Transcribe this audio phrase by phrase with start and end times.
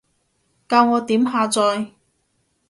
[0.67, 1.91] 教我點下載？